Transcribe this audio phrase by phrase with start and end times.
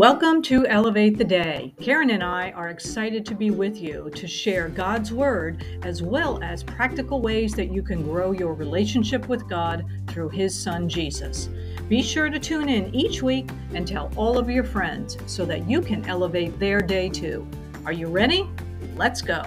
[0.00, 1.74] Welcome to Elevate the Day.
[1.78, 6.42] Karen and I are excited to be with you to share God's Word as well
[6.42, 11.50] as practical ways that you can grow your relationship with God through His Son Jesus.
[11.90, 15.68] Be sure to tune in each week and tell all of your friends so that
[15.68, 17.46] you can elevate their day too.
[17.84, 18.48] Are you ready?
[18.96, 19.42] Let's go.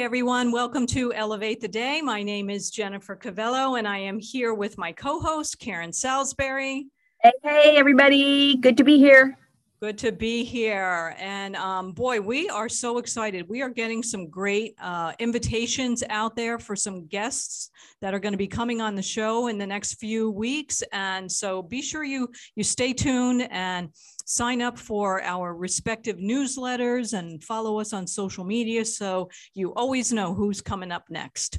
[0.00, 2.00] Everyone, welcome to Elevate the Day.
[2.00, 6.86] My name is Jennifer Cavello and I am here with my co host, Karen Salisbury.
[7.20, 8.56] Hey, hey, everybody.
[8.56, 9.36] Good to be here.
[9.82, 11.16] Good to be here.
[11.18, 13.48] And um, boy, we are so excited.
[13.48, 17.70] We are getting some great uh, invitations out there for some guests
[18.02, 20.82] that are going to be coming on the show in the next few weeks.
[20.92, 23.88] And so be sure you you stay tuned and
[24.26, 30.12] sign up for our respective newsletters and follow us on social media so you always
[30.12, 31.58] know who's coming up next.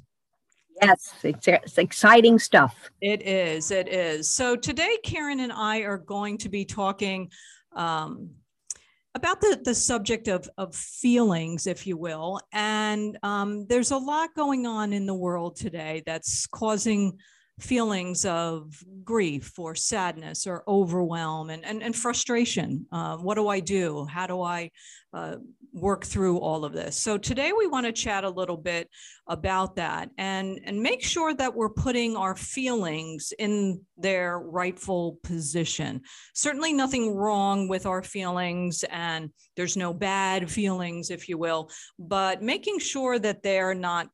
[0.80, 2.92] Yes, it's, it's, exciting stuff.
[3.02, 3.72] It is.
[3.72, 4.30] It is.
[4.30, 7.30] So today, Karen and I are going to be talking
[7.76, 8.32] um,
[9.14, 12.40] about the, the subject of, of feelings, if you will.
[12.54, 17.20] And um, there's a lot going on in the world today that's causing
[17.62, 18.74] feelings of
[19.04, 22.86] grief or sadness or overwhelm and, and, and frustration.
[22.92, 24.06] Uh, what do I do?
[24.06, 24.72] How do I
[25.14, 25.36] uh,
[25.74, 26.98] work through all of this?
[26.98, 28.90] So today we want to chat a little bit
[29.28, 36.02] about that and, and make sure that we're putting our feelings in their rightful position.
[36.34, 42.42] Certainly nothing wrong with our feelings and there's no bad feelings, if you will, but
[42.42, 44.08] making sure that they're not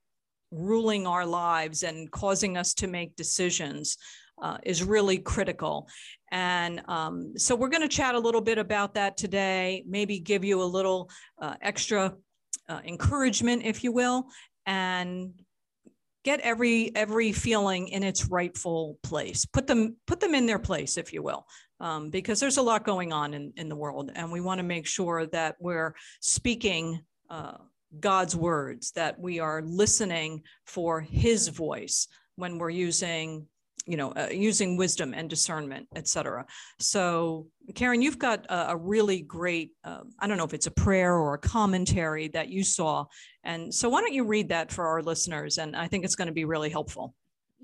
[0.51, 3.97] ruling our lives and causing us to make decisions
[4.41, 5.87] uh, is really critical.
[6.31, 10.43] And um, so we're going to chat a little bit about that today, maybe give
[10.43, 11.09] you a little
[11.41, 12.13] uh, extra
[12.69, 14.27] uh, encouragement, if you will,
[14.65, 15.31] and
[16.23, 19.45] get every every feeling in its rightful place.
[19.45, 21.45] Put them put them in their place, if you will.
[21.80, 24.63] Um, because there's a lot going on in, in the world, and we want to
[24.63, 27.57] make sure that we're speaking uh,
[27.99, 33.48] God's words, that we are listening for his voice when we're using
[33.87, 36.45] you know uh, using wisdom and discernment etc
[36.77, 40.71] so karen you've got a, a really great uh, i don't know if it's a
[40.71, 43.05] prayer or a commentary that you saw.
[43.43, 45.58] And so why don't you read that for our listeners?
[45.58, 47.15] And i think it's going to be really helpful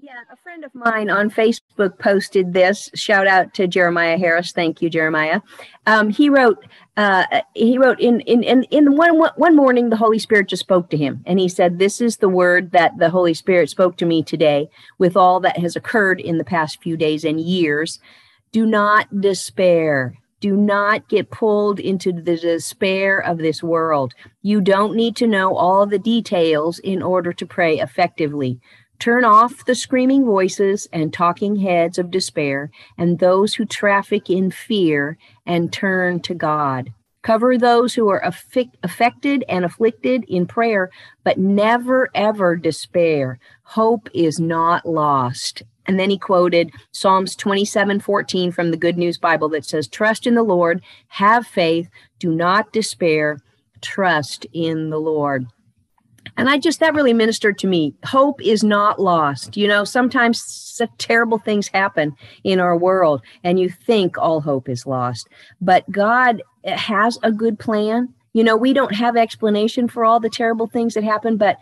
[0.03, 2.89] yeah, a friend of mine on Facebook posted this.
[2.93, 4.51] Shout out to Jeremiah Harris.
[4.51, 5.39] Thank you, Jeremiah.
[5.87, 6.65] Um, he wrote,
[6.97, 10.89] uh, he wrote in in in, in one one morning, the Holy Spirit just spoke
[10.89, 14.05] to him, and he said, "This is the word that the Holy Spirit spoke to
[14.05, 17.99] me today, with all that has occurred in the past few days and years.
[18.51, 24.13] Do not despair." Do not get pulled into the despair of this world.
[24.41, 28.59] You don't need to know all the details in order to pray effectively.
[28.99, 34.49] Turn off the screaming voices and talking heads of despair and those who traffic in
[34.51, 36.93] fear and turn to God.
[37.21, 40.89] Cover those who are affic- affected and afflicted in prayer,
[41.23, 43.39] but never ever despair.
[43.63, 45.63] Hope is not lost.
[45.85, 50.27] And then he quoted Psalms 27 14 from the Good News Bible that says, Trust
[50.27, 51.89] in the Lord, have faith,
[52.19, 53.39] do not despair,
[53.81, 55.47] trust in the Lord
[56.37, 57.93] and i just that really ministered to me.
[58.05, 59.57] Hope is not lost.
[59.57, 64.85] You know sometimes terrible things happen in our world and you think all hope is
[64.85, 65.27] lost.
[65.61, 68.13] But god eh, has a good plan.
[68.33, 71.57] You know we don't have explanation for all the terrible things that happen but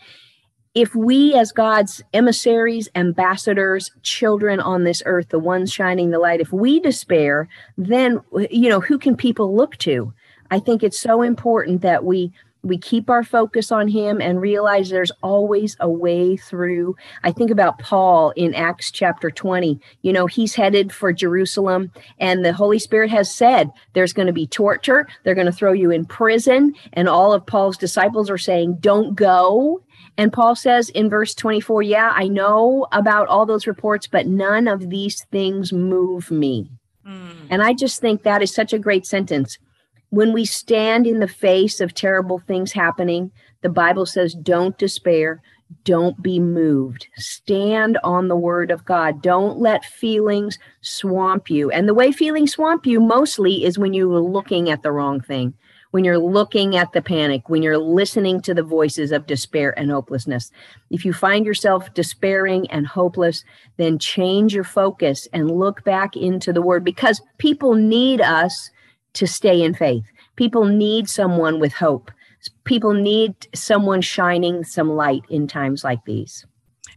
[0.74, 6.40] if we as god's emissaries ambassadors children on this earth the ones shining the light
[6.40, 10.14] if we despair then you know who can people look to?
[10.50, 12.32] I think it's so important that we
[12.64, 16.96] we keep our focus on him and realize there's always a way through.
[17.24, 19.80] I think about Paul in Acts chapter 20.
[20.04, 24.34] You know, he's headed for Jerusalem, and the Holy Spirit has said there's going to
[24.34, 26.74] be torture, they're going to throw you in prison.
[26.94, 29.82] And all of Paul's disciples are saying, Don't go.
[30.18, 34.68] And Paul says in verse 24, Yeah, I know about all those reports, but none
[34.68, 36.70] of these things move me.
[37.08, 37.48] Mm.
[37.50, 39.58] And I just think that is such a great sentence
[40.12, 43.32] when we stand in the face of terrible things happening,
[43.62, 45.42] the Bible says, don't despair,
[45.86, 47.08] don't be moved.
[47.16, 49.22] Stand on the word of God.
[49.22, 51.72] Don't let feelings swamp you.
[51.72, 55.54] And the way feelings swamp you mostly is when you're looking at the wrong thing,
[55.92, 59.90] when you're looking at the panic, when you're listening to the voices of despair and
[59.90, 60.52] hopelessness.
[60.90, 63.46] If you find yourself despairing and hopeless,
[63.78, 68.72] then change your focus and look back into the word because people need us
[69.14, 70.06] to stay in faith.
[70.36, 72.12] People need someone with hope.
[72.64, 76.46] People need someone shining some light in times like these.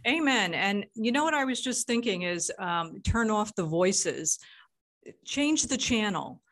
[0.06, 0.54] Amen.
[0.54, 4.38] And you know what I was just thinking is um, turn off the voices,
[5.24, 6.42] change the channel.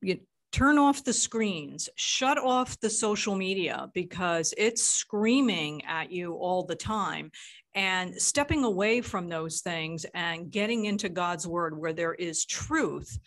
[0.00, 0.18] You,
[0.52, 6.64] turn off the screens, shut off the social media because it's screaming at you all
[6.64, 7.30] the time.
[7.74, 13.18] And stepping away from those things and getting into God's word where there is truth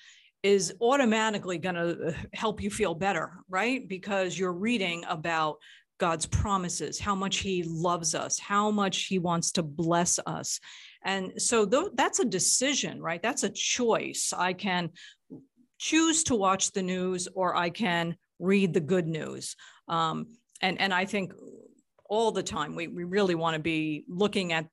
[0.44, 3.88] is automatically going to uh, help you feel better, right?
[3.88, 5.58] Because you're reading about
[6.00, 10.60] God's promises, how much He loves us, how much He wants to bless us.
[11.04, 13.22] And so th- that's a decision, right?
[13.22, 14.34] That's a choice.
[14.36, 14.92] I can
[15.78, 19.56] choose to watch the news or I can read the good news.
[19.88, 20.28] Um,
[20.62, 21.34] and, and I think
[22.10, 24.68] all the time we, we really want to be looking at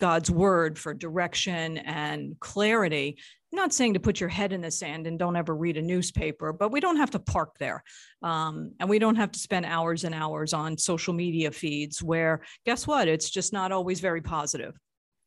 [0.00, 3.18] God's word for direction and clarity.
[3.52, 6.52] Not saying to put your head in the sand and don't ever read a newspaper,
[6.52, 7.82] but we don't have to park there.
[8.22, 12.42] Um, and we don't have to spend hours and hours on social media feeds where,
[12.64, 13.08] guess what?
[13.08, 14.78] It's just not always very positive.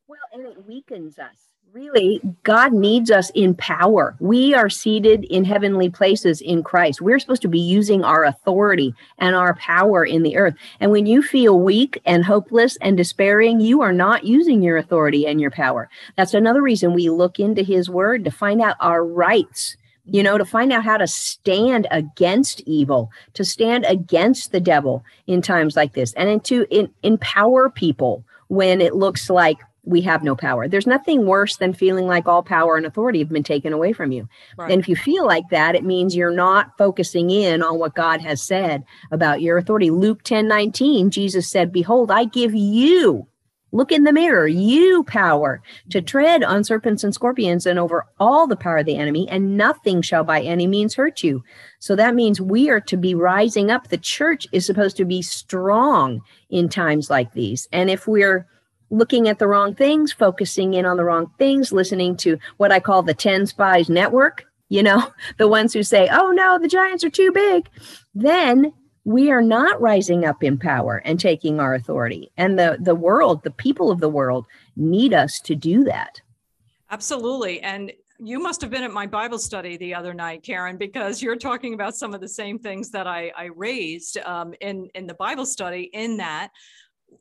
[0.08, 4.16] Well, and it weakens us really god needs us in power.
[4.20, 7.02] We are seated in heavenly places in christ.
[7.02, 10.54] We're supposed to be using our authority and our power in the earth.
[10.80, 15.26] And when you feel weak and hopeless and despairing you are not using your authority
[15.26, 15.90] and your power.
[16.16, 19.76] That's another reason we look into his word to find out our rights
[20.06, 25.04] you know to find out how to stand against evil to stand against the devil
[25.26, 30.24] in times like this and to in, empower people when it looks like we have
[30.24, 30.68] no power.
[30.68, 34.12] There's nothing worse than feeling like all power and authority have been taken away from
[34.12, 34.30] you.
[34.58, 34.72] Right.
[34.72, 38.22] And if you feel like that, it means you're not focusing in on what God
[38.22, 39.90] has said about your authority.
[39.90, 43.28] Luke 10 19, Jesus said, Behold, I give you,
[43.74, 46.06] look in the mirror, you power to mm-hmm.
[46.06, 50.02] tread on serpents and scorpions and over all the power of the enemy, and nothing
[50.02, 51.44] shall by any means hurt you.
[51.80, 53.90] So that means we are to be rising up.
[53.90, 57.68] The church is supposed to be strong in times like these.
[57.74, 58.48] And if we're
[58.94, 62.80] looking at the wrong things, focusing in on the wrong things, listening to what I
[62.80, 67.04] call the 10 spies network, you know, the ones who say, oh no, the giants
[67.04, 67.68] are too big,
[68.14, 68.72] then
[69.04, 72.32] we are not rising up in power and taking our authority.
[72.38, 74.46] And the, the world, the people of the world
[74.78, 76.22] need us to do that.
[76.90, 77.60] Absolutely.
[77.62, 81.36] And you must have been at my Bible study the other night, Karen, because you're
[81.36, 85.16] talking about some of the same things that I, I raised um, in, in the
[85.16, 86.52] Bible study, in that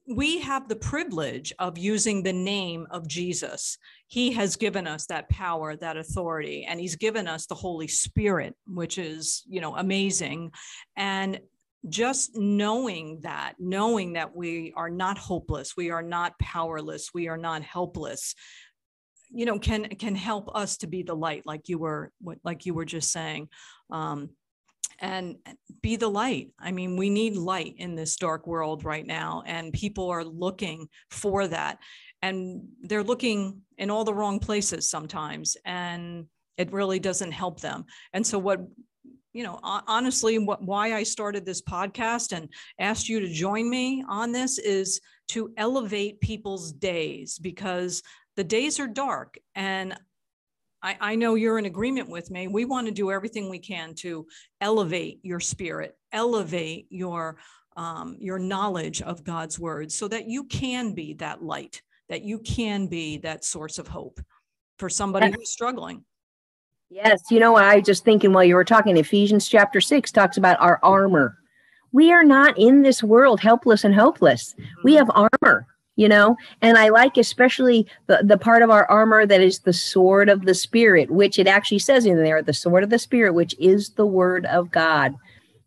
[0.06, 3.78] we have the privilege of using the name of Jesus.
[4.06, 8.54] He has given us that power, that authority, and he's given us the Holy Spirit,
[8.66, 10.52] which is, you know, amazing.
[10.96, 11.40] And
[11.88, 17.38] just knowing that, knowing that we are not hopeless, we are not powerless, we are
[17.38, 18.34] not helpless,
[19.30, 22.12] you know, can can help us to be the light, like you were,
[22.44, 23.48] like you were just saying.
[23.90, 24.30] Um,
[25.02, 25.37] and
[25.82, 26.52] be the light.
[26.58, 30.88] I mean, we need light in this dark world right now, and people are looking
[31.10, 31.78] for that.
[32.22, 36.26] And they're looking in all the wrong places sometimes, and
[36.56, 37.84] it really doesn't help them.
[38.12, 38.60] And so, what
[39.32, 44.04] you know, honestly, what, why I started this podcast and asked you to join me
[44.06, 48.02] on this is to elevate people's days because
[48.37, 49.96] the days are dark and
[50.82, 52.49] I, I know you're in agreement with me.
[52.49, 54.26] We want to do everything we can to
[54.61, 57.38] elevate your spirit, elevate your
[57.75, 61.80] um, your knowledge of God's word, so that you can be that light,
[62.11, 64.21] that you can be that source of hope
[64.78, 66.04] for somebody who's struggling.
[66.90, 70.61] Yes, you know, I just thinking while you were talking, Ephesians chapter six talks about
[70.61, 71.38] our armor.
[71.92, 74.54] We are not in this world helpless and hopeless.
[74.85, 74.99] We mm-hmm.
[74.99, 75.66] have armor
[76.02, 76.37] you know?
[76.61, 80.44] And i like especially the, the part of our armor that is the sword of
[80.44, 83.90] the spirit which it actually says in there the sword of the spirit which is
[83.90, 85.14] the word of god.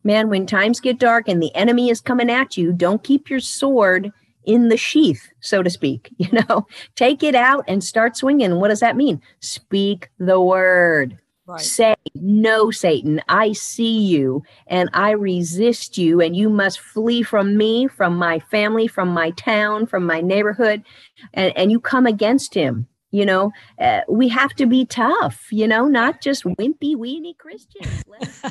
[0.04, 3.39] Man when times get dark and the enemy is coming at you don't keep your
[3.39, 4.12] sword
[4.44, 6.68] in the sheath so to speak you know?
[6.96, 8.58] Take it out and start swinging.
[8.58, 9.22] What does that mean?
[9.39, 11.62] Speak the word Right.
[11.62, 17.56] Say, No, Satan, I see you and I resist you, and you must flee from
[17.56, 20.84] me, from my family, from my town, from my neighborhood,
[21.34, 22.88] and, and you come against him.
[23.12, 28.04] You know, uh, we have to be tough, you know, not just wimpy, weenie Christians.
[28.10, 28.42] Let's,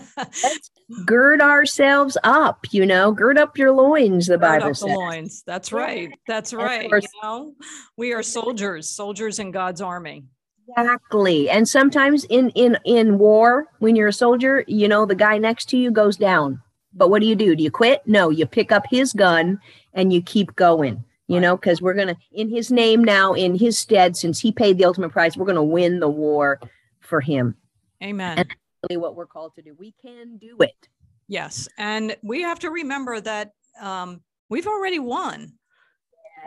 [0.43, 0.71] let's
[1.05, 4.89] gird ourselves up, you know, gird up your loins, the gird Bible says.
[4.89, 5.43] The loins.
[5.47, 6.09] That's right.
[6.27, 6.91] That's right.
[6.91, 7.53] You know,
[7.99, 10.25] we are soldiers, soldiers in God's army.
[10.69, 11.51] Exactly.
[11.51, 15.69] And sometimes in in in war, when you're a soldier, you know the guy next
[15.71, 16.61] to you goes down.
[16.93, 17.57] But what do you do?
[17.57, 18.03] Do you quit?
[18.07, 19.61] No, you pick up his gun
[19.93, 21.05] and you keep going.
[21.27, 24.79] You know, because we're gonna in his name now, in his stead, since he paid
[24.79, 26.61] the ultimate price, we're gonna win the war
[27.01, 27.57] for him.
[28.03, 28.39] Amen.
[28.39, 29.75] And that's really what we're called to do.
[29.79, 30.89] We can do it.
[31.27, 35.55] Yes, and we have to remember that um, we've already won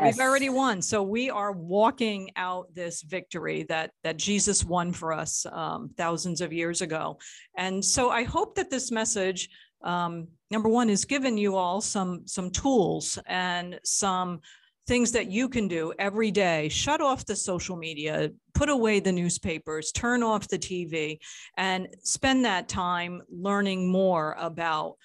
[0.04, 0.82] We've already won.
[0.82, 6.42] So we are walking out this victory that that Jesus won for us um, thousands
[6.42, 7.18] of years ago.
[7.58, 9.50] And so I hope that this message,
[9.84, 14.42] um, number one, is given you all some some tools and some
[14.88, 16.70] things that you can do every day.
[16.70, 21.20] Shut off the social media, put away the newspapers, turn off the TV,
[21.58, 24.96] and spend that time learning more about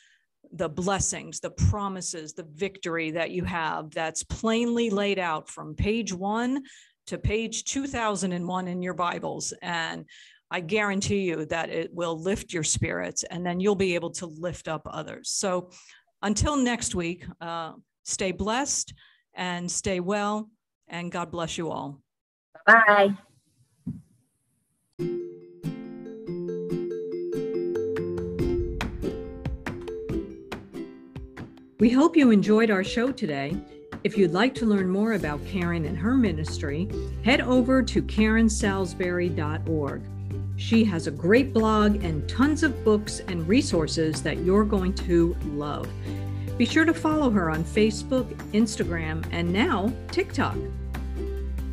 [0.52, 6.12] the blessings, the promises, the victory that you have that's plainly laid out from page
[6.12, 6.62] one
[7.06, 9.52] to page 2001 in your Bibles.
[9.62, 10.04] And
[10.50, 14.26] I guarantee you that it will lift your spirits and then you'll be able to
[14.26, 15.30] lift up others.
[15.30, 15.70] So
[16.20, 17.72] until next week, uh,
[18.04, 18.92] stay blessed
[19.34, 20.50] and stay well,
[20.88, 22.00] and God bless you all.
[22.66, 23.16] Bye.
[31.82, 33.56] We hope you enjoyed our show today.
[34.04, 36.88] If you'd like to learn more about Karen and her ministry,
[37.24, 40.02] head over to karensalisbury.org.
[40.54, 45.36] She has a great blog and tons of books and resources that you're going to
[45.46, 45.88] love.
[46.56, 50.56] Be sure to follow her on Facebook, Instagram, and now TikTok.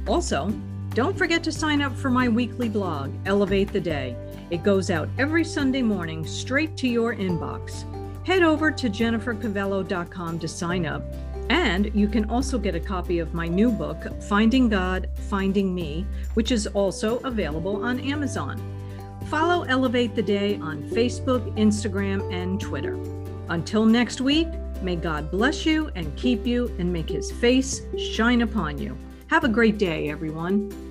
[0.07, 0.51] Also,
[0.95, 4.15] don't forget to sign up for my weekly blog, Elevate the Day.
[4.49, 7.85] It goes out every Sunday morning straight to your inbox
[8.29, 11.01] head over to jennifercavello.com to sign up.
[11.49, 16.05] And you can also get a copy of my new book, Finding God, Finding Me,
[16.35, 18.61] which is also available on Amazon.
[19.31, 22.99] Follow Elevate the Day on Facebook, Instagram, and Twitter.
[23.49, 24.47] Until next week,
[24.83, 28.95] may God bless you and keep you and make his face shine upon you.
[29.25, 30.88] Have a great day, everyone.